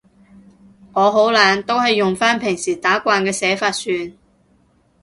[0.93, 4.11] 我好懶，都係用返平時打慣嘅寫法算